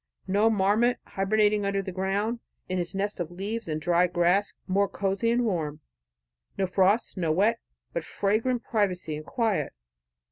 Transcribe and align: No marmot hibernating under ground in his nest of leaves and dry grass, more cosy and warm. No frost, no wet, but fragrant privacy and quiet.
No 0.25 0.49
marmot 0.49 0.97
hibernating 1.05 1.63
under 1.63 1.83
ground 1.83 2.39
in 2.67 2.79
his 2.79 2.95
nest 2.95 3.19
of 3.19 3.29
leaves 3.29 3.67
and 3.67 3.79
dry 3.79 4.07
grass, 4.07 4.51
more 4.65 4.89
cosy 4.89 5.29
and 5.29 5.45
warm. 5.45 5.81
No 6.57 6.65
frost, 6.65 7.17
no 7.17 7.31
wet, 7.31 7.59
but 7.93 8.03
fragrant 8.03 8.63
privacy 8.63 9.15
and 9.15 9.27
quiet. 9.27 9.73